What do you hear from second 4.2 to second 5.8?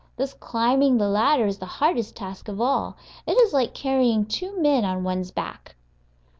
two men on one's back.